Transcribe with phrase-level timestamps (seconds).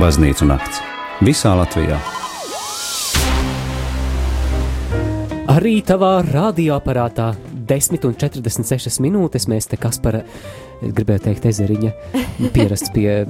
[0.00, 0.78] Baznīcu nakts
[1.20, 1.98] visā Latvijā.
[5.52, 7.26] Arī tavā radioaparātā
[7.68, 10.22] 10,46 minūtes mēs te Kaspara,
[10.80, 11.92] es gribēju teikt, ezeriņa,
[12.54, 13.26] pierasts pie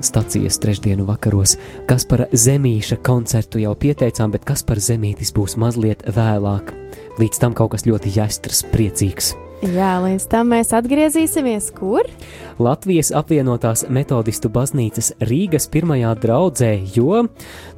[0.00, 1.58] stacijas trešdienu vakaros.
[1.90, 6.72] Kaspara Zemīša koncertu jau pieteicām, bet Kaspara Zemītis būs mazliet vēlāk.
[7.20, 9.34] Līdz tam kaut kas ļoti jāstras, priecīgs.
[9.58, 12.06] Jā, līdz tam mēs atgriezīsimies kur?
[12.62, 17.24] Latvijas apvienotās metodistu baznīcas Rīgas pirmajā draudzē, jo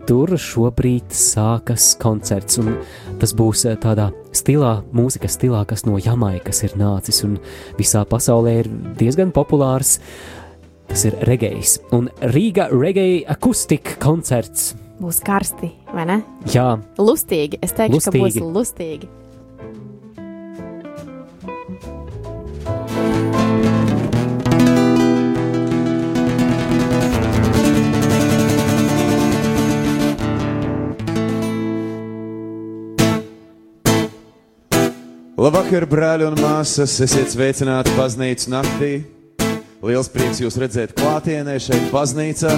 [0.05, 2.75] tur šobrīd sākas koncerts, un
[3.23, 7.39] tas būs eh, tādā stilā, mūzikas stilā, kas no Jamaikas ir nācis, un
[7.79, 8.69] visā pasaulē ir
[9.01, 9.97] diezgan populārs.
[10.91, 14.75] Tas ir regejs, un Rīga regēja akustika koncerts.
[15.01, 16.21] Būs karsti, vai ne?
[16.53, 17.63] Jā, Lustīgi.
[17.65, 18.05] Es Lustīgi.
[18.05, 19.09] ka būs lustīgi.
[35.41, 36.99] Labvakar, brāļi un māsas!
[37.01, 38.91] Esiet sveicināti baznīcas naktī.
[39.81, 42.51] Liels prieks jūs redzēt klātienē šeit, baznīcā.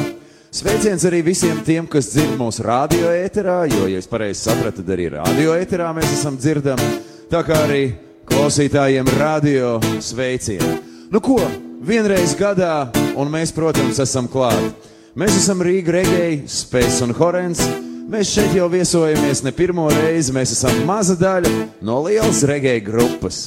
[0.51, 4.91] Sveiciens arī visiem tiem, kas dzird mūsu radio ēterā, jo, ja es pareizi sapratu, tad
[4.97, 6.89] arī radio ēterā mēs esam dzirdami.
[7.31, 7.85] Tā kā arī
[8.33, 10.81] klausītājiem radio sveicieni.
[11.15, 11.39] Nu ko,
[11.87, 14.91] vienreiz gadā, un mēs, protams, esam klāt.
[15.15, 17.63] Mēs esam Rīga Regēji, Spēks un Horens.
[18.11, 20.33] Mēs šeit jau viesojamies ne pirmo reizi.
[20.35, 21.51] Mēs esam maza daļa
[21.85, 23.43] no lielas regēju grupas.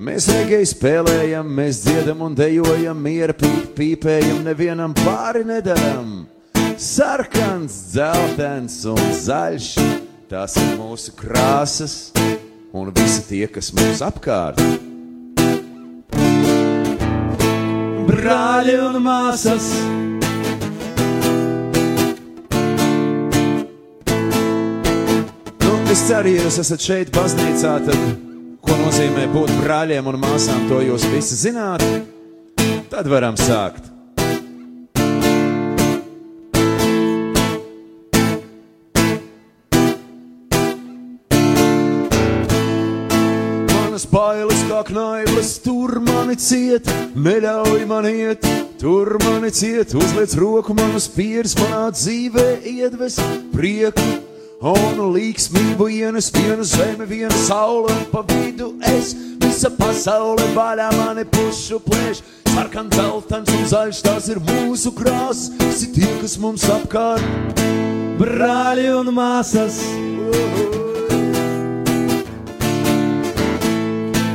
[0.00, 6.26] Mēs regēji spēlējam, mēs dziedam un dejojam, miera pīp, pīpējam, nevienam pāri nedaram.
[6.80, 9.72] Sarkans, dzeltens un zaļš,
[10.32, 11.98] tās ir mūsu krāsas
[12.72, 14.88] un visi tie, kas mums apkārt.
[18.20, 19.70] brāļi un māsas.
[25.90, 28.02] Es ceru, ja jūs esat šeit, baznīcā, tad
[28.62, 31.82] ko nozīmē būt brāļiem un māsām, to jūs visi zināt.
[32.92, 33.88] Tad varam sākt.
[43.74, 46.86] Manas bailes kā knaiblas, tur mani ciet,
[47.18, 48.46] neļauj man iet,
[48.78, 53.18] tur mani ciet, uzliec roku manas pieres, manā dzīvē iedves
[53.56, 54.29] prieku
[54.60, 61.24] un līksmību ienes viena zeme, viena saule, un pa vidu es, visa pasaule vaļā mani
[61.24, 62.20] pušu plēš,
[62.52, 67.24] sarkan dzeltens un zaļš, tās ir mūsu krāsas, visi tie, kas mums apkārt.
[68.20, 69.80] Brāļi un māsas,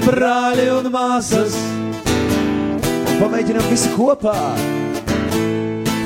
[0.08, 1.62] brāļi un māsas,
[3.16, 4.34] Un pamēģinām visi kopā.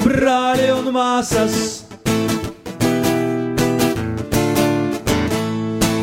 [0.03, 1.88] brāļi un māsas.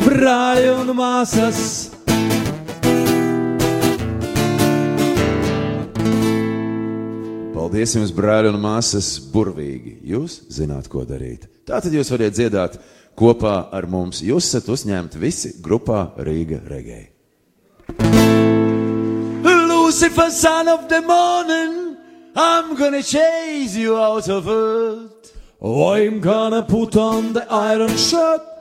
[0.07, 1.61] Brāļi un māsas,
[7.51, 9.97] Paldies jums, brāļi un māsas, burvīgi.
[10.07, 11.49] Jūs zināt, ko darīt.
[11.67, 12.77] Tā tad jūs varat dziedāt
[13.19, 14.23] kopā ar mums.
[14.23, 17.09] Jūs esat uzņemti visi grupā Rīga Regēji.
[19.43, 21.97] Lucifer, son of the morning,
[22.33, 25.35] I'm gonna chase you out of earth.
[25.61, 28.56] I'm gonna put on the iron shirt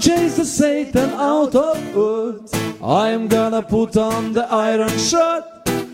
[0.00, 2.82] chase the Satan out of earth.
[2.82, 5.44] I'm gonna put on the iron shirt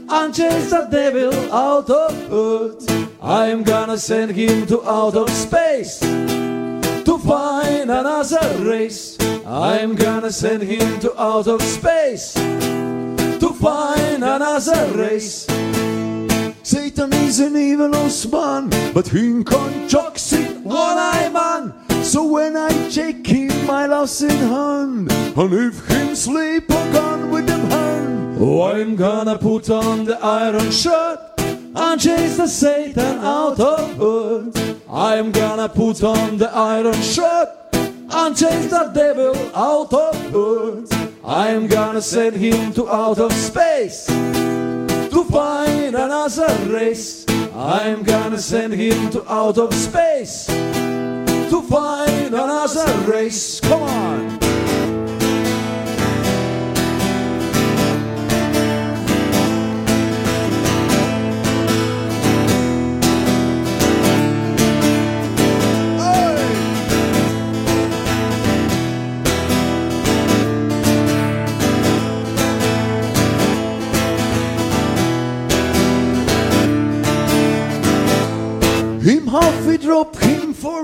[0.08, 2.84] and chase the devil out of earth.
[3.22, 9.16] I'm gonna send him to outer space to find another race.
[9.46, 15.46] I'm gonna send him to outer space to find another race.
[16.64, 21.85] Satan is an evilous man, but he conjures it one-eye man.
[22.16, 27.30] So when I take him, my loss in hand, and if him sleep a gun
[27.30, 28.38] with them hand.
[28.40, 34.82] Oh, I'm gonna put on the iron shirt and chase the Satan out of earth.
[34.90, 40.90] I'm gonna put on the iron shirt and chase the devil out of earth.
[41.22, 47.26] I'm gonna send him to outer space to find another race.
[47.54, 50.48] I'm gonna send him to outer space
[51.50, 53.60] to find another race.
[53.60, 54.35] Come on.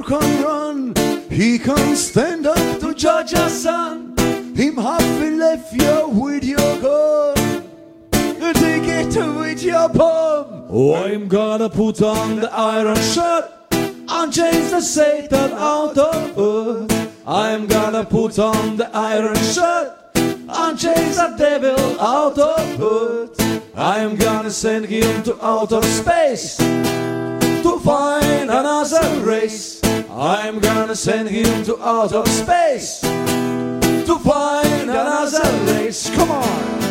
[0.02, 0.94] For can run,
[1.30, 4.14] he can stand up to judge our son.
[4.54, 7.64] Him happy left you with your gun.
[8.54, 10.66] Take it with your palm.
[10.70, 17.12] Oh, I'm gonna put on the iron shirt and chase the Satan out of earth.
[17.26, 23.76] I'm gonna put on the iron shirt and chase the devil out of earth.
[23.76, 29.81] I'm gonna send him to outer space to find another race.
[30.14, 36.10] I'm gonna send him to outer space to find another race.
[36.10, 36.81] Come on.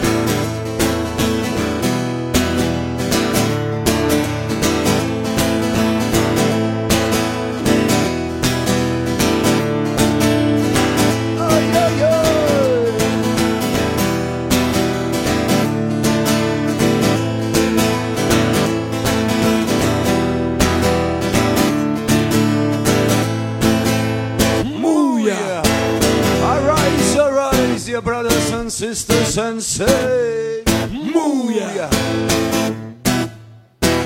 [28.81, 31.87] Sisters, and say, Mooyah.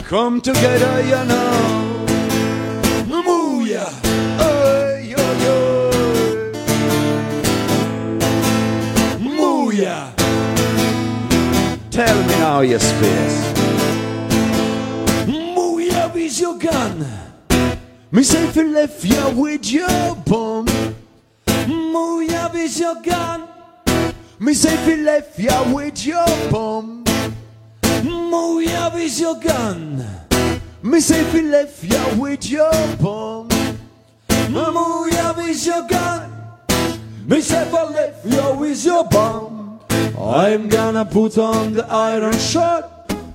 [0.04, 2.06] Come together, you know.
[3.08, 3.90] Mooyah.
[4.38, 5.58] Ay, yo, yo.
[9.40, 10.12] Mooyah.
[11.90, 13.54] Tell me now, you space.
[15.26, 17.06] Mooyah with your gun.
[18.12, 20.66] Me say if you left you with your bum.
[21.66, 23.45] Mooyah with your gun.
[24.38, 27.06] Me say if you left you with your bum.
[28.04, 30.06] Mooyah with your gun.
[30.84, 33.48] Me say if you left you with your bum.
[34.28, 36.32] Mooyah with your gun.
[37.26, 39.80] Me say if I left you with your bum.
[40.20, 42.86] I'm gonna put on the iron shirt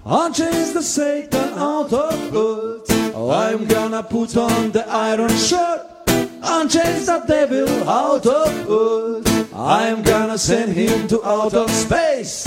[0.04, 3.16] and chase the Satan out of earth.
[3.16, 9.29] I'm gonna put on the iron shirt and chase the devil out of earth.
[9.52, 12.44] I'm gonna send him to outer space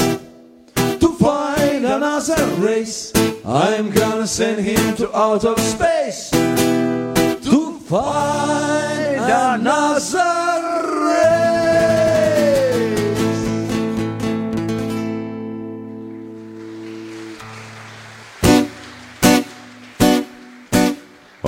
[0.76, 3.12] to find another race.
[3.46, 10.33] I'm gonna send him to outer space to find ah, another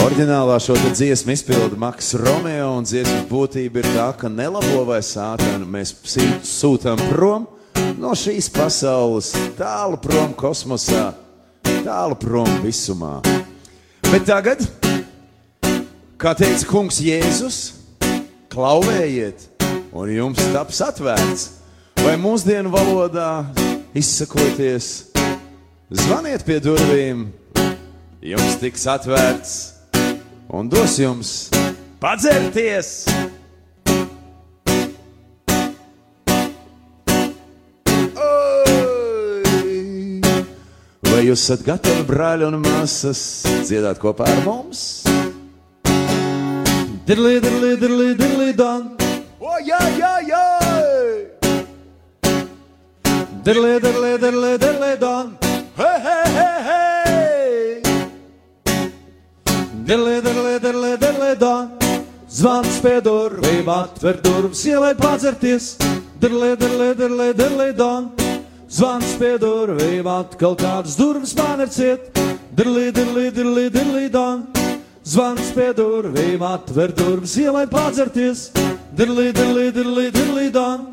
[0.06, 5.66] Orģinālā šo dziesmu izpilda Maks Romeo, un dziesmas būtība ir tā, ka nelabo vai sātanu
[5.66, 5.96] mēs
[6.46, 7.48] sūtām prom
[7.98, 11.08] no šīs pasaules, tālu prom kosmosā,
[11.82, 13.16] tālu prom visumā.
[14.12, 14.62] Bet tagad,
[16.22, 17.62] kā teica kungs Jēzus,
[18.54, 19.50] klauvējiet,
[19.90, 21.52] un jums taps atvērts,
[22.06, 23.40] vai mūsdienu valodā
[23.98, 25.08] izsakoties,
[25.90, 27.32] zvaniet pie durvīm,
[28.22, 29.64] jums tiks atvērts
[30.50, 31.50] un dos jums
[32.00, 33.06] padzerties.
[38.16, 39.44] Oi!
[41.10, 43.22] Vai jūs esat gatavi, brāļi un māsas,
[43.66, 45.06] dziedāt kopā ar mums?
[47.06, 48.92] Diddly, diddly, diddly, diddly, don.
[49.40, 50.46] O, jā, jā, jā!
[53.46, 55.38] Diddly, diddly, diddly, diddly, don.
[55.78, 56.95] Hei, hei, hei, hei!
[59.86, 61.68] Diddly, diddly, diddly, diddly, don.
[62.28, 65.76] Zvans pie durvīm, atver durvis, ielai padzerties.
[66.18, 68.10] Diddly, diddly, diddly, diddly, don.
[68.66, 72.10] Zvans pie durvīm, atkal kādas durvis man ir ciet.
[72.58, 74.48] Diddly, diddly, diddly, diddly, don.
[75.06, 78.50] Zvans pie durvīm, atver durvis, ielai padzerties.
[78.98, 80.90] Diddly, diddly, diddly, diddly, don.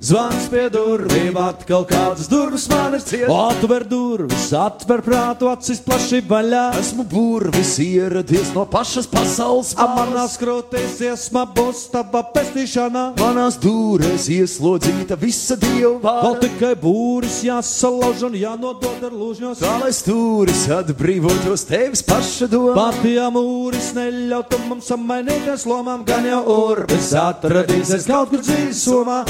[0.00, 3.26] Zvans pie durvīm, atkal kādas durvis man ir ciet.
[3.28, 6.62] Atver durvis, atver prātu, acis plaši vaļā.
[6.80, 13.02] Esmu burvis ieradies no pašas pasaules Amanās krūtīs iesma būs tava pestīšana.
[13.20, 19.60] Manās dūrēs ieslodzīta visa dieva Vēl tikai būris jāsalauž un jānodod ar lūžņos.
[19.60, 22.88] Tā lai stūris atbrīvotos tevis paša doma.
[22.88, 29.22] Patijā mūris neļautu mums samainīties lomām, gan jau urbis atradīsies kaut kur dzīves somā.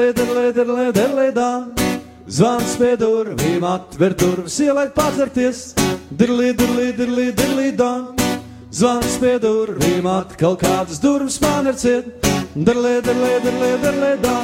[0.00, 1.48] Dirlī, dirlī, dirlī, dirlī, dā.
[2.24, 5.74] Zvans pie durvīm, atver durvis, ielaikt padzerties.
[6.16, 7.90] Dirlī, dirlī, dirlī, dirlī, dā.
[8.72, 12.08] Zvans pie durvīm, atkal kādas durvis man ir ciet.
[12.56, 14.38] Dirlī, dirlī, dirlī, dirlī, dā.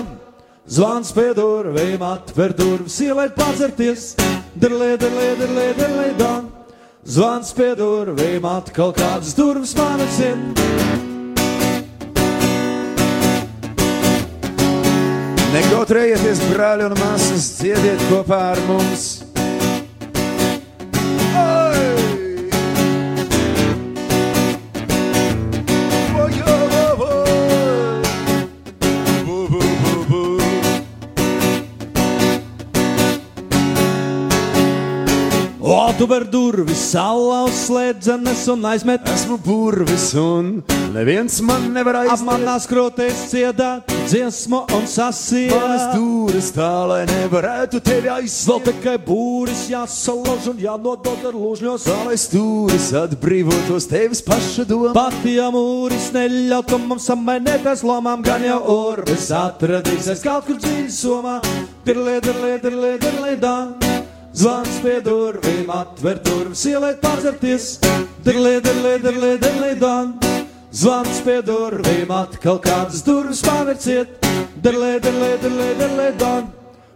[0.69, 4.13] Zvans pie durvīm, atver durvis, ielaikt padzerties.
[4.61, 6.33] Dirlī, dirlī, dirlī, dirlī, dā.
[7.09, 11.16] Zvans pie durvīm, atkal kādas durvis man ir ciet.
[15.55, 19.26] Nekautrējieties, brāļi un māsas, dziediet kopā ar mums.
[36.07, 39.09] Atver durvis, saula uzslēdzenes un aizmet.
[39.11, 40.61] Esmu burvis un
[40.95, 42.29] neviens man nevar Ap aizstāvēt.
[42.29, 45.51] manās krotēs dziedāt dziesmu un Manas sasiet.
[45.97, 48.69] dūris tā, lai nevarētu tevi Vēl aizsākt.
[48.71, 51.89] tikai būris jāsalauž un jānodod ar lūžņos.
[51.91, 54.95] Tā lai stūris atbrīvotos tevis paša doma.
[54.95, 61.41] Pat ja mūris neļautu mums samainēties lomām, gan jau orbis atradīsies kaut kur dziļi somā.
[61.85, 63.57] Dirlē, dirlē, dirlē, dirlē, dā.
[64.37, 67.79] Zvans pie durvīm, atver durvis, ieliet pazarties.
[68.21, 69.95] Dirlē, dirlē, dirlē, dirlē, dā.
[70.77, 74.13] Zvans pie durvīm, atkal kādas durvis pavērciet.
[74.61, 76.35] Dirlē, dirlē, dirlē, dirlē, dā.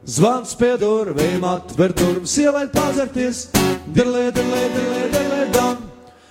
[0.05, 3.47] Zvans pie durvīm, atver durvis, ieliet pazarties.
[3.89, 5.71] Dirlē, dirlē, dirlē, dirlē, dā.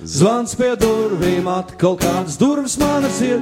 [0.06, 3.42] Zvans pie durvīm, atkal kādas durvis manas ir.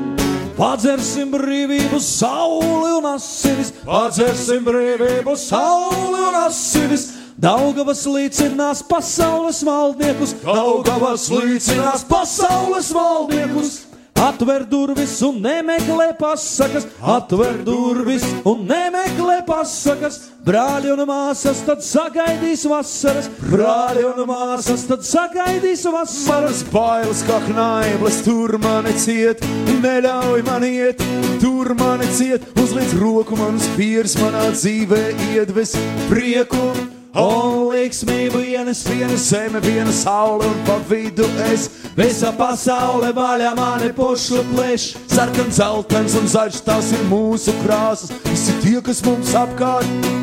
[0.56, 7.17] Padzersim brīvību, sauli un asinis, padzersim brīvību, sauli un asinis.
[7.38, 13.76] Daugavas līdzinās pasaules valdniekus, Daugavas līdzinās pasaules valdniekus.
[14.18, 20.18] Atver durvis un nemeklē pasakas, atver durvis un nemeklē pasakas.
[20.48, 26.26] Brāļi un māsas tad sagaidīs vasaras, brāļi un māsas tad sagaidīs vasaras.
[26.34, 29.46] Manas bailes kā knaiblas, tur mani ciet,
[29.86, 31.06] neļauj man iet,
[31.44, 35.04] tur mani ciet, uzliec roku man uz pieres, manā dzīvē
[35.36, 35.78] iedves
[36.10, 36.97] prieku.
[37.18, 41.70] Un liksmību ienes Viena zeme, viena saule un pa vidu es.
[41.98, 44.92] Visa pasaule vaļā mani pušu plēš.
[45.10, 48.14] Sarkans, zeltains un zaļš, tās ir mūsu krāsas.
[48.30, 50.16] Visi tie, kas mums apkārt,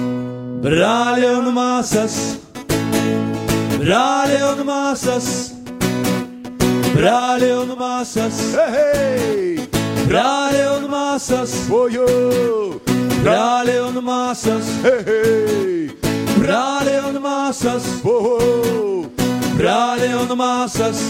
[0.64, 2.14] Brāļi un māsas,
[3.74, 5.26] brāļi un māsas,
[6.94, 9.66] brāļi un māsas, hei, hei,
[10.06, 12.08] brāļi un māsas, ojo,
[13.26, 16.03] brāļi un māsas, hei, hei,
[16.44, 17.86] brāļi un māsas,
[19.56, 21.00] brāļi un māsas,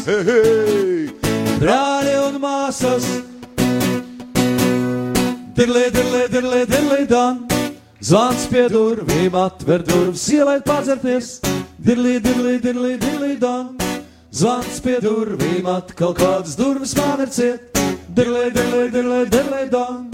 [1.59, 3.09] brāļi un māsas.
[5.55, 7.43] Dirlē, dirlē, dirlē, dirlē, dan.
[8.05, 11.39] Zvans pie durvīm, atver durvis, ielēt padzerties.
[11.79, 13.73] Dirlī, dirlī, dirlī, dirlī, dan.
[14.35, 17.81] Zvans pie durvīm, atkal kādas durvis man ir ciet.
[18.15, 20.11] Dirlē, dirlē, dirlē, dirlē, dan.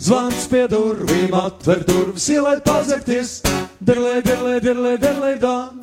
[0.00, 3.38] Zvans pie durvīm, atver durvis, ielēt padzerties.
[3.80, 5.78] Dirlē, dirlē, dirlē, dirlē, dan.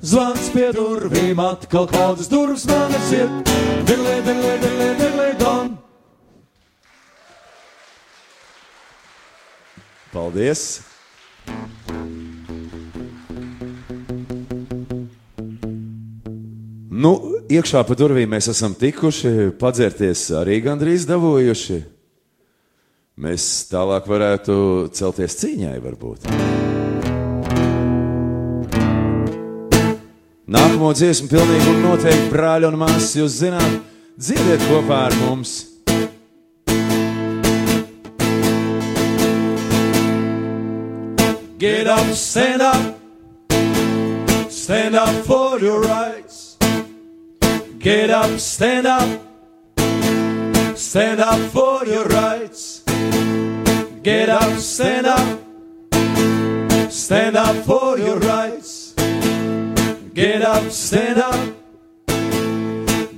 [0.00, 3.28] Zvans pie durvīm, atkal kādas durvis man ir.
[3.84, 5.74] Dirlē, dirlē, dirlē, dirlē, dan.
[10.14, 10.80] Paldies!
[16.88, 17.12] Nu,
[17.52, 21.80] iekšā pa durvīm mēs esam tikuši, padzerties arī gandrīz dabūjuši.
[23.20, 24.58] Mēs tālāk varētu
[24.96, 26.61] celties cīņai, varbūt.
[30.52, 33.78] Nākamo dziesmu pilnīgi noteikti brāļi un māsas, jūs zināt,
[34.20, 35.52] dziediet kopā ar mums!
[41.62, 42.98] Get up, stand up.
[44.50, 46.58] Stand up for your rights.
[47.78, 49.08] Get up, stand up.
[50.76, 52.82] Stand up for your rights.
[54.02, 55.38] Get up, stand up.
[56.90, 58.61] Stand up for your rights.
[60.22, 61.52] Get up, stand up.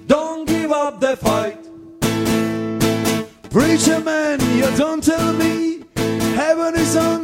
[0.06, 1.58] Don't give up the fight.
[3.50, 5.84] Preacher man, you don't tell me
[6.34, 7.23] heaven is under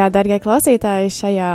[0.00, 1.48] Jā, darbie klausītāji, šajā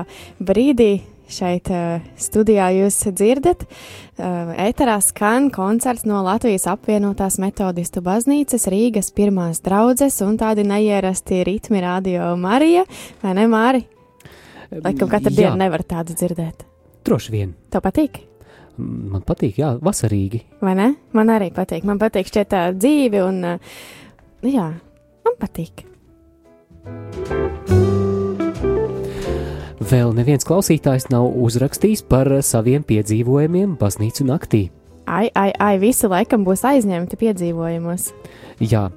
[0.46, 1.00] brīdī
[1.34, 3.64] šeit uh, studijā jūs dzirdat.
[3.66, 11.42] Uh, Eterā skan koncerts no Latvijas apvienotās metodistu baznīcas Rīgas pirmās draudzes un tādi neierasti
[11.48, 12.86] ritmi radio Marija,
[13.24, 13.82] vai ne Māri?
[14.76, 15.40] Laikam katru Jā.
[15.40, 16.62] dienu nevar tādu dzirdēt.
[17.06, 17.58] Droši vien.
[17.74, 18.22] Tev patīk?
[18.78, 20.44] Man patīk, jā, vasarīgi.
[20.62, 20.92] Vai ne?
[21.18, 21.90] Man arī patīk.
[21.90, 23.76] Man patīk šķiet tā dzīve un, uh,
[24.46, 24.70] jā,
[25.26, 25.88] man patīk.
[29.86, 34.62] Vēl neviens klausītājs nav uzrakstījis par saviem piedzīvojumiem baznīcu naktī.
[35.06, 38.08] Ai, ai, ai, visi laikam būs aizņemti piedzīvojumos.
[38.66, 38.88] Jā,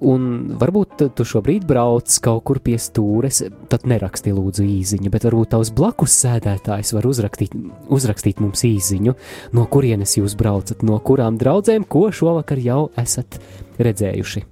[0.00, 5.52] un varbūt tu šobrīd brauc kaut kur pie stūres, tad neraksti lūdzu īziņu, bet varbūt
[5.52, 7.52] tavs blakus sēdētājs var uzrakstīt,
[7.92, 9.18] uzrakstīt mums īziņu,
[9.52, 13.42] no kurienes jūs braucat, no kurām draudzēm, ko šovakar jau esat
[13.76, 14.46] redzējuši.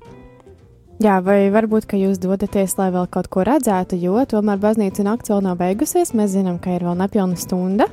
[1.03, 5.41] Jā, vai varbūt, jūs dodaties, lai vēl kaut ko redzētu, jo tomēr baznīca nakts vēl
[5.43, 6.13] nav beigusies.
[6.15, 7.89] Mēs zinām, ka ir vēl nepilna stunda,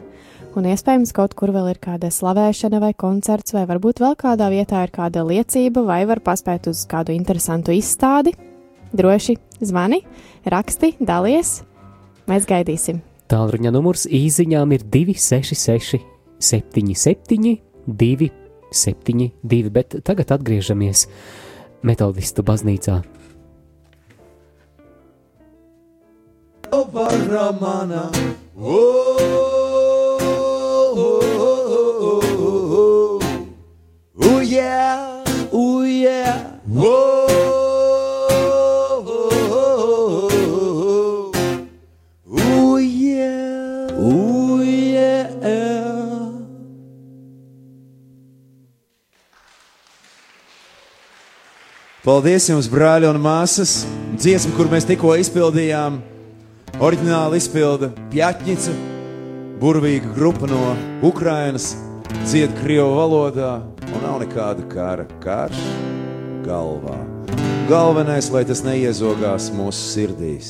[0.54, 4.84] un iespējams kaut kur vēl ir kāda slavēšana vai koncerts, vai varbūt vēl kādā vietā
[4.86, 8.36] ir kāda liecība, vai var paspēt uz kādu interesantu izstādi.
[8.94, 10.04] Droši zvani,
[10.46, 11.63] raksti, dalies.
[12.30, 13.01] Mēs gaidīsim.
[13.34, 16.06] Tālruņa numurs īsiņām ir 266,
[16.38, 17.58] 77,
[17.89, 21.08] 272, bet tagad atgriežamies
[21.83, 23.01] metodistu baznīcā.
[26.71, 26.86] Oh,
[34.21, 36.59] oh, yeah, oh, yeah,
[52.10, 53.84] Paldies jums, brāļi un māsas!
[54.18, 56.00] Dziesma, kur mēs tikko izpildījām,
[56.82, 58.72] oriģināli izpilda Pjatņica,
[59.62, 60.72] burvīga grupa no
[61.06, 61.75] Ukrainas,
[62.24, 63.51] dzied Krievu valodā,
[63.92, 65.60] un nav nekāda kara karš
[66.48, 66.98] galvā.
[67.70, 70.50] Galvenais, lai tas neiezogās mūsu sirdīs.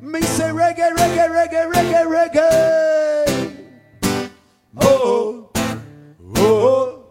[0.00, 3.52] Me say reggae, reggae, reggae, reggae, reggae.
[4.80, 5.50] Oh,
[6.36, 7.08] oh,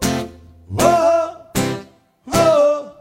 [0.78, 1.50] oh,
[2.32, 2.92] oh.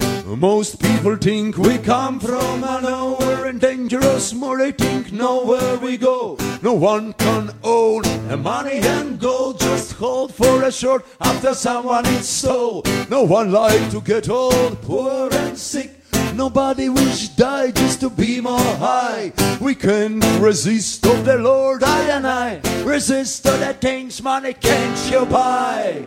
[0.00, 0.36] oh.
[0.36, 4.32] Most people think we come from nowhere and dangerous.
[4.32, 6.38] More they think nowhere we go.
[6.62, 8.02] No one can own
[8.42, 9.60] money and gold.
[9.60, 12.82] Just hold for a short after someone is stole.
[13.10, 15.95] No one like to get old, poor and sick.
[16.36, 19.32] Nobody wish die just to be more high.
[19.58, 22.60] We can resist of the Lord, I and I.
[22.84, 26.04] Resist of the things money can't you buy.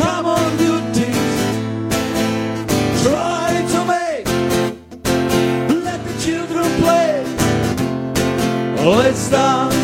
[0.00, 1.16] Come on, do things
[3.02, 4.26] try to make.
[5.84, 7.24] Let the children play.
[8.82, 9.75] Let's done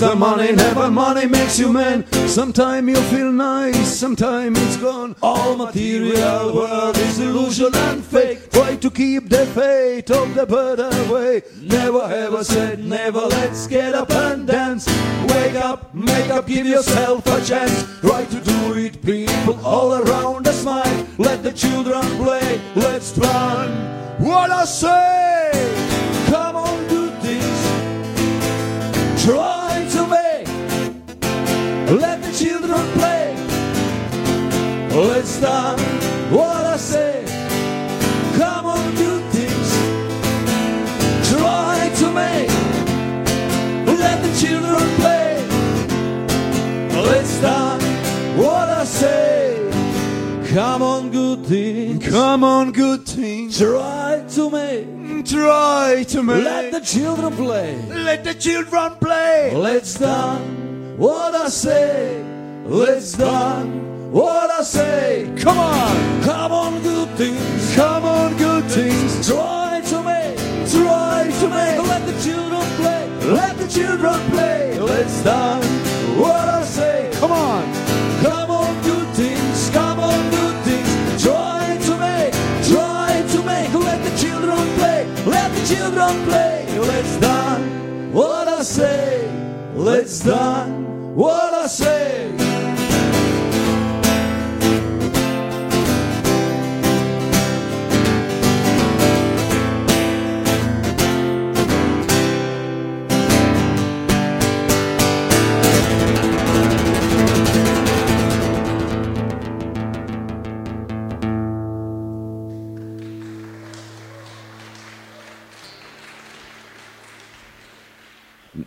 [0.00, 2.06] makes the money, never money makes you man.
[2.28, 5.16] Sometime you feel nice, sometime it's gone.
[5.22, 8.50] All material world is illusion and fake.
[8.50, 11.42] Try to keep the fate of the bird away.
[11.62, 14.86] Never ever said never, let's get up and dance.
[15.34, 17.84] Wake up, make up, give yourself a chance.
[18.00, 21.06] Try to do it, people all around us smile.
[21.18, 23.68] Let the children play, let's run.
[24.20, 25.50] What I say,
[26.26, 27.58] come on, do things
[29.24, 29.57] try.
[31.90, 33.34] Let the children play.
[34.90, 35.80] Let's start
[36.30, 37.24] what I say.
[38.36, 39.70] Come on, do things.
[41.30, 42.50] Try to make.
[43.86, 45.46] Let the children play.
[46.92, 47.82] Let's start
[48.36, 49.70] what I say.
[50.52, 52.06] Come on, good things.
[52.06, 55.24] Come on, good things, Try to make.
[55.24, 56.44] try to make.
[56.44, 57.82] Let the children play.
[57.88, 59.54] Let the children play.
[59.54, 60.67] Let's done
[60.98, 62.24] what I say.
[62.64, 65.32] Let's done what I say.
[65.38, 67.74] Come on, Come on, good things.
[67.76, 69.26] come on, good things.
[69.26, 70.36] Try to make.
[70.68, 71.78] Try to make.
[71.86, 73.08] Let the children play.
[73.30, 74.78] Let the children play.
[74.80, 75.62] Let's done
[76.18, 77.10] what I say.
[77.20, 77.62] Come on,
[78.22, 79.70] Come on, good things.
[79.70, 81.22] Come on, good things.
[81.22, 82.34] Try to make.
[82.66, 83.72] Try to make.
[83.72, 85.06] Let the children play.
[85.24, 86.78] Let the children play.
[86.80, 89.30] let's done What I say.
[89.76, 90.87] Let's done
[91.18, 92.30] What I say.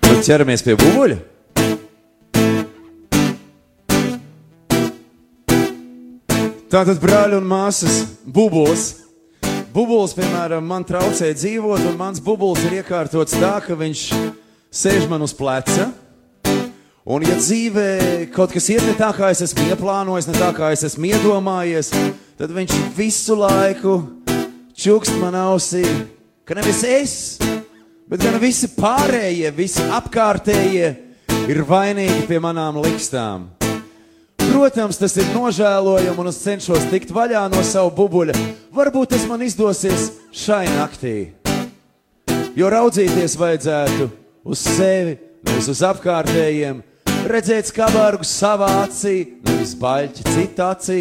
[0.01, 1.30] Tad ķeramies pie bubuļa.
[6.71, 9.01] Tātad, brāļi un māsas, bubulis.
[9.75, 14.03] Bubulis, piemēram, man traucē dzīvot, un mans bubulis ir iekārtots tā, ka viņš
[14.79, 15.89] sēž man uz pleca.
[17.03, 20.71] Un, ja dzīvē kaut kas iet ne tā, kā es esmu ieplānojis, ne tā, kā
[20.71, 21.91] es esmu iedomājies,
[22.39, 23.99] tad viņš visu laiku
[24.71, 25.83] čukst man ausī,
[26.47, 27.21] ka nevis es,
[28.07, 30.93] bet gan visi pārējie, visi apkārtējie
[31.51, 33.51] ir vainīgi pie manām likstām.
[34.51, 38.35] Protams, tas ir nožēlojami, un es cenšos tikt vaļā no sava bubuļa.
[38.75, 41.31] Varbūt tas man izdosies šai naktī.
[42.59, 44.09] Jo raudzīties vajadzētu
[44.43, 45.15] uz sevi,
[45.47, 46.83] nevis uz apkārtējiem,
[47.31, 49.15] redzēt skarbāru savā acī,
[49.47, 50.99] nevis baļķi citā acī.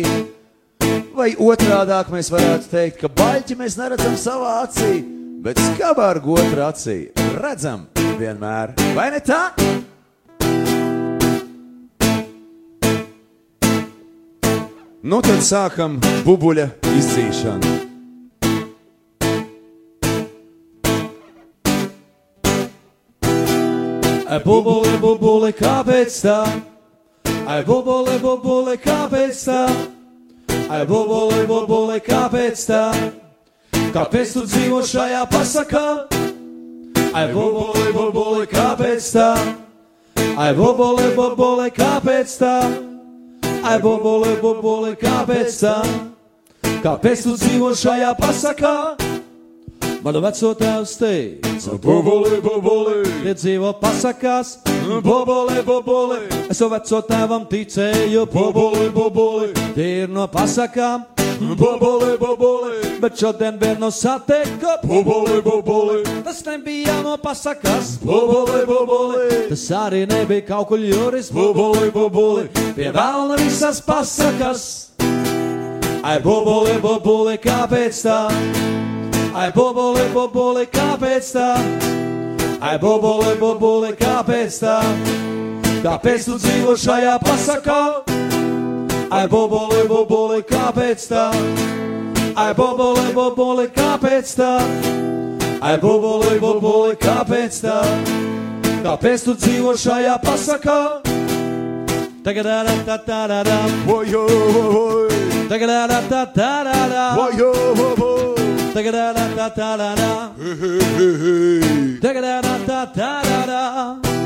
[1.19, 5.01] Vai otrādāk mēs varētu teikt, ka baļķi mēs neredzam savā acī,
[5.43, 7.01] bet skarbāru otrā acī
[7.41, 7.89] redzam
[8.21, 8.79] vienmēr.
[8.95, 9.49] Vai ne tā?
[15.01, 15.95] Nu tad sākam
[16.27, 17.71] bubuļa izdzīšanu.
[24.29, 26.37] Ai, bubuli, bubuli, kāpēc tā?
[27.49, 29.63] Ai, bubuli, bubuli, kāpēc tā?
[30.69, 32.85] Ai, bubuli, bubuli, kāpēc tā?
[33.97, 35.87] Kāpēc tu dzīvo šajā pasakā?
[37.17, 39.33] Ai, bubuli, bubuli, kāpēc tā?
[40.37, 42.55] Ai, bubuli, bubuli, kāpēc tā?
[43.61, 45.77] Ai, bubuli, bubuli, kāpēc tā?
[46.81, 48.75] Kāpēc tu dzīvo šajā pasakā?
[50.01, 54.55] Manu veco tēvs teica, bubuli, bubuli, tie dzīvo pasakās,
[55.05, 56.23] bubuli, bubuli.
[56.49, 61.05] Es savu veco tēvam ticēju, bubuli, bubuli, tie ir no pasakām,
[61.41, 63.01] bubuli, bubuli.
[63.01, 66.05] Bet šodien vienu satieku, bubuli, bubuli.
[66.25, 69.49] Tas nebija no pasakās, bubuli, bubuli.
[69.49, 72.49] Tas arī nebija kaut kur jūris, bubuli, bubuli.
[72.77, 74.93] Pie vēlna visas pasakas.
[76.03, 78.21] Ai, bubuli, bubuli, kāpēc tā?
[79.37, 81.51] Ai, bubuli, bubuli, kāpēc tā?
[82.61, 84.79] Ai, bubuli, bubuli, kāpēc tā?
[85.81, 87.81] Kāpēc tu dzīvo šajā pasakā?
[89.11, 91.25] Ai, bubuli, bubuli, kāpēc tā?
[92.39, 94.51] Ai, bubuli, bubuli, kāpēc tā?
[95.59, 97.81] Ai, bubuli, bubuli, kāpēc tā?
[98.85, 100.79] Kāpēc tu dzīvo šajā pasakā?
[102.23, 103.59] Tagad ārā tā tā tā tā,
[103.91, 104.23] Ojo,
[104.79, 105.11] oj,
[105.51, 107.51] tagad ārā tā tā tā tā, ojo,
[108.07, 108.47] oj.
[108.77, 110.13] tagad ārā tā tā tā tā.
[111.99, 114.20] Tagad ārā tā tā tā tā.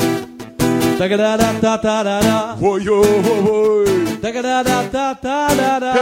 [0.95, 2.37] Tagad ārā tā tā tā tā.
[2.63, 3.95] Ojo, oj.
[4.23, 5.95] Tagad ārā tā tā tā tā.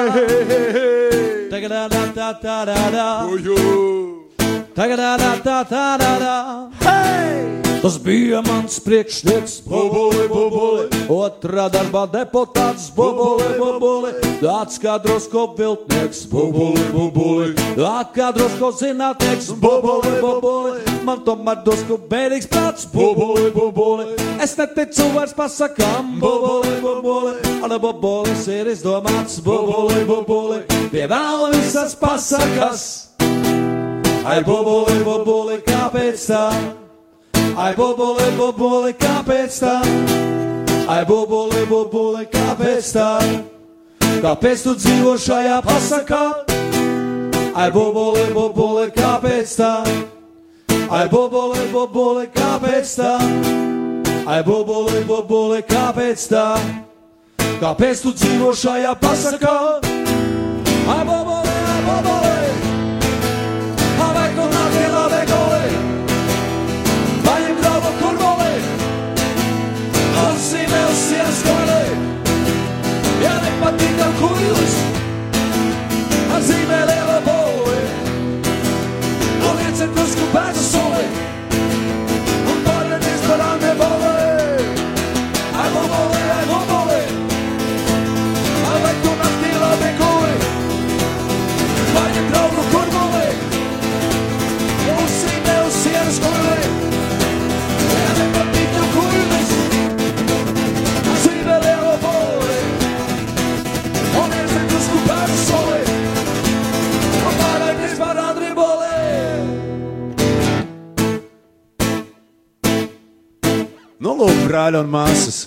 [1.52, 3.06] Tagad ārā tā tā tā tā.
[3.32, 3.56] Ojo.
[4.76, 7.01] Tagad ārā tā tā tā tā.
[7.82, 10.84] Tas bija mans priekšnieks, bubuli, bubuli.
[11.10, 14.12] Otrā darbā deputāts, bubuli, bubuli.
[14.38, 17.48] Tāds kā drusku viltnieks, bubuli, bubuli.
[17.74, 20.76] Tāds kā drusku zinātnieks, bubuli, bubuli.
[21.02, 24.14] Man tomēr drusku bēdīgs prāts, bubuli, bubuli.
[24.38, 27.32] Es neticu vairs pasakām, bubuli, bubuli.
[27.66, 30.60] Un bubulis ir izdomāts, bubuli, bubuli.
[30.94, 32.86] Pie vēl visas pasakas.
[34.22, 36.46] Ai, bubuli, bubuli, kāpēc tā?
[37.56, 39.74] Ai, bubuli, bubuli, kāpēc tā?
[40.88, 43.08] Ai, bubuli, bubuli, kāpēc tā?
[44.24, 46.22] Kāpēc tu dzīvo šajā pasakā?
[47.52, 49.72] Ai, bubuli, bubuli, kāpēc tā?
[50.88, 53.14] Ai, bubuli, bubuli, kāpēc tā?
[54.24, 56.48] Ai, bubuli, bubuli, kāpēc tā?
[57.60, 59.91] Kāpēc tu dzīvo šajā pasakā?
[114.52, 115.38] Brāļi un māsas.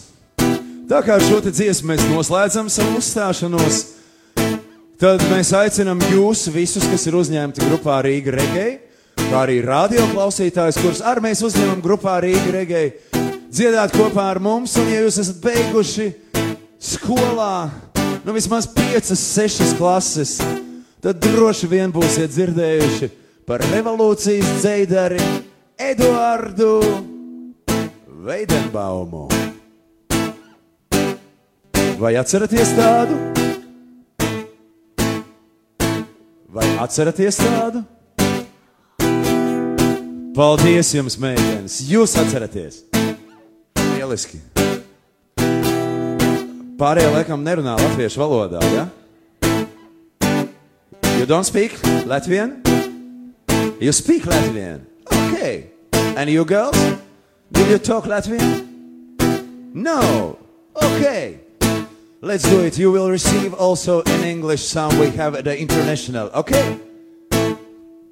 [0.90, 3.78] Tā kā ar šo dziesmu mēs noslēdzam savu uzstāšanos,
[5.02, 8.76] tad mēs aicinām jūs visus, kas ir uzņemti grupā Rīga Regei,
[9.20, 12.92] kā arī radio klausītājus, kurus arī mēs uzņemam grupā Rīga Regei,
[13.50, 14.78] dziedāt kopā ar mums.
[14.82, 16.12] Un, ja jūs esat beiguši
[16.82, 17.70] skolā,
[18.26, 20.38] nu vismaz 5, 6 klases,
[21.02, 23.12] tad droši vien būsiet dzirdējuši
[23.46, 25.22] par revolūcijas dzeidari
[25.82, 26.80] Eduardu
[28.26, 29.28] Veidenbaumu.
[32.00, 33.14] Vai atceraties tādu?
[36.50, 37.84] Vai atceraties tādu?
[40.34, 41.78] Paldies jums, meitenes!
[41.86, 42.82] Jūs atceraties!
[43.94, 44.42] Lieliski!
[46.82, 48.90] Pārējie laikam nerunā latviešu valodā, ja?
[51.22, 51.78] You don't speak
[52.10, 52.58] Latvian?
[53.78, 54.82] You speak Latvian?
[55.14, 55.70] Okay.
[56.18, 57.05] And you girls?
[57.52, 58.68] Did you talk Latvian?
[59.74, 60.38] No.
[60.82, 61.40] Okay.
[62.22, 62.78] Let's do it.
[62.78, 66.30] You will receive also an English song we have at the international.
[66.34, 66.80] Okay?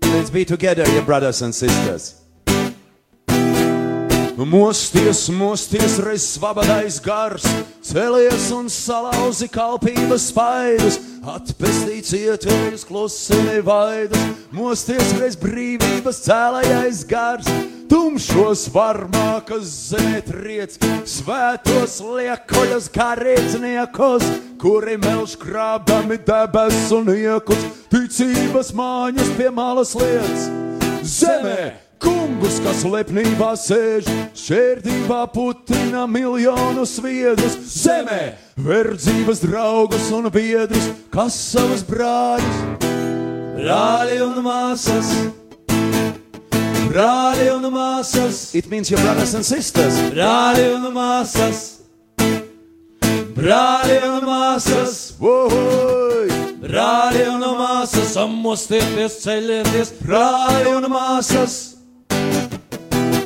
[0.01, 2.21] Let's be together, your brothers and sisters.
[4.37, 7.45] Mosties, mosties, reiz svabadais gars,
[7.81, 17.47] celies un salauzi kalpības spaidus, atpestī cietējus klusini vaidus, mosties, reiz brīvības cēlējais gars,
[17.91, 20.77] tumšos varmākas zemē triec,
[21.09, 24.27] svētos liekoļus karīdzniekos,
[24.61, 30.51] kuri melš krābami debesu niekus, ticības māņas pie malas lietas.
[31.03, 31.73] Zemē!
[32.03, 41.85] Kungus, kas lepnībā sēž, šķērdībā putina miljonus viedus, zemē, verdzības draugus un biedrus, kas savus
[41.87, 42.59] brāļus,
[43.55, 45.13] brāļi un māsas,
[46.93, 48.53] brāļi un māsas.
[48.55, 49.97] It means your brothers and sisters.
[50.13, 51.63] Brāļi un māsas,
[53.33, 54.97] brāļi un māsas.
[55.21, 56.29] Wohoi!
[56.63, 61.57] Brāļi un māsas, samostieties, ceļieties, brāļi un māsas.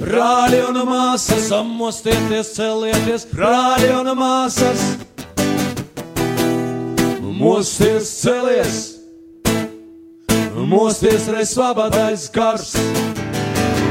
[0.01, 4.87] Brāļi un māsas, samostieties, celieties, brāļi un māsas.
[7.37, 8.77] Mosties, celies,
[10.57, 12.73] mosties, reiz svabadais gars.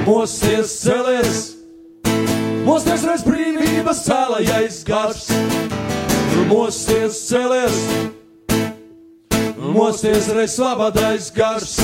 [0.06, 1.38] Mosties, celies,
[2.62, 5.24] mosties, reiz brīvības cēlājais gars.
[6.46, 7.80] Mosties, celies,
[9.58, 11.74] mosties, reiz svabadais gars.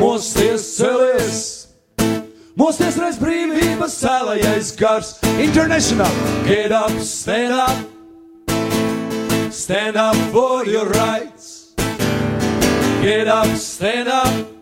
[0.00, 1.38] Mosties, celies.
[2.58, 5.14] Mosties reiz brīvības cēlājais gars.
[5.38, 6.10] International.
[6.50, 7.78] Get up, stand up.
[9.54, 11.72] Stand up for your rights.
[13.00, 14.55] Get up, stand up.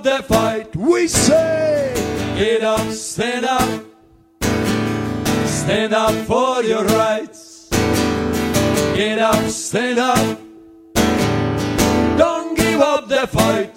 [0.00, 0.76] Up the fight.
[0.76, 1.92] We say.
[2.38, 3.84] Get up, stand up.
[5.44, 7.68] Stand up for your rights.
[8.96, 10.38] Get up, stand up.
[12.16, 13.74] Don't give up the fight.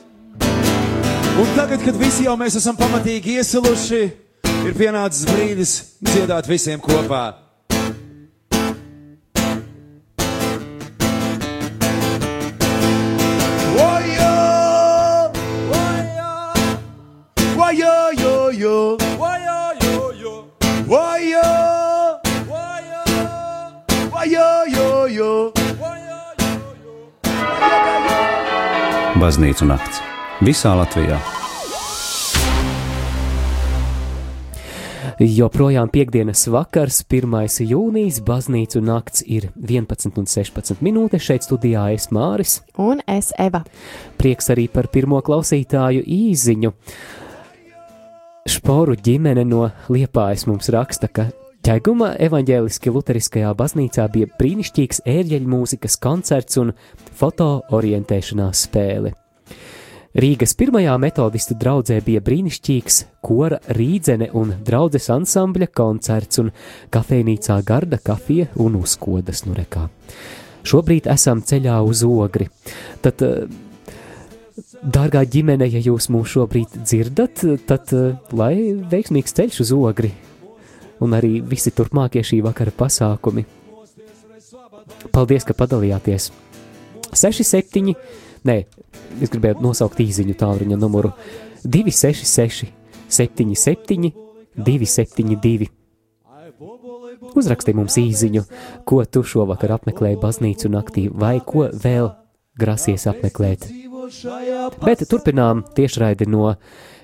[1.36, 4.04] Un tagad, kad visi jau mēs esam pamatīgi iesiluši,
[4.64, 7.42] ir pienācis brīdis dziedāt visiem kopā.
[25.13, 26.23] Jo, jo!
[29.21, 30.02] Baznīcu nakts
[30.43, 31.19] visā Latvijā.
[35.21, 37.36] Joprojām piekdienas vakars, 1.
[37.69, 41.21] jūnijas, baznīcu nakts ir 11,16 minūtes.
[41.21, 42.58] Šeit studijā es Māris.
[42.82, 43.62] Un es Eva.
[44.17, 46.73] Prieks arī par pirmo klausītāju īziņu.
[48.49, 51.30] Šporu ģimene no Liepājas mums raksta, ka
[51.63, 56.73] Ķaiguma evaņģēliski luteriskajā baznīcā bija brīnišķīgs ērģeļu mūzikas koncerts un
[57.21, 59.13] fotoorientēšanās spēle.
[60.19, 66.52] Rīgas pirmajā metodistu draudzē bija brīnišķīgs kora rīdzene un draudzes ansambļa koncerts un
[66.91, 69.86] kafejnīcā garda kafija un uzkodas nu rekā.
[70.67, 72.49] Šobrīd esam ceļā uz ogri.
[73.08, 73.23] Tad,
[74.84, 77.97] dārgā ģimene, ja jūs mūs šobrīd dzirdat, tad
[78.36, 78.54] lai
[78.91, 80.12] veiksmīgs ceļš uz ogri
[81.04, 83.46] un arī visi turpmākie šī vakara pasākumi.
[85.13, 86.32] Paldies, ka padalījāties!
[87.13, 87.94] 67
[88.44, 88.58] Nē,
[89.24, 91.13] es gribēju nosaukt īsiņu tālruņa numuru
[91.63, 92.68] 266,
[93.08, 94.12] 77,
[94.60, 95.70] 272.
[97.39, 98.44] Uzraksti mums īsiņu,
[98.88, 102.12] ko tu šovakar apmeklēji baznīcu naktī, vai ko vēl
[102.60, 103.70] grasies apmeklēt.
[104.84, 106.52] Bet turpinām tiešraidi no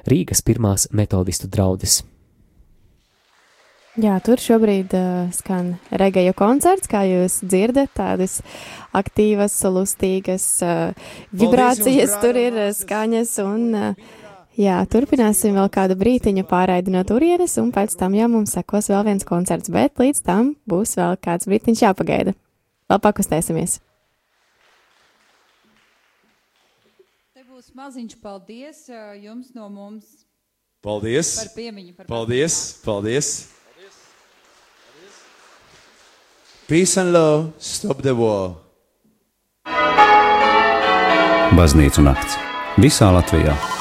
[0.09, 2.01] Rīgas pirmās metodistu draudzes.
[3.99, 8.37] Jā, tur šobrīd uh, skan regeju koncerts, kā jūs dzirdat, tādas
[8.95, 14.21] aktīvas, lustīgas uh, vibrācijas, jums, tur ir uh, skaņas un, uh,
[14.55, 19.03] jā, turpināsim vēl kādu brītiņu pārraidi no turienes un pēc tam jau mums sekos vēl
[19.09, 22.37] viens koncerts, bet līdz tam būs vēl kāds brītiņš jāpagaida.
[22.87, 23.81] Vēl pakustēsimies.
[27.35, 28.85] Te būs maziņš paldies
[29.19, 30.19] jums no mums
[30.79, 31.35] Paldies!
[31.41, 31.95] par piemiņu.
[31.99, 32.61] Par Paldies!
[32.87, 33.58] Paldies!
[36.69, 38.53] Peace and love, stop the war.
[41.57, 42.37] Baznīcu nakts
[42.77, 43.78] visā Latvijā.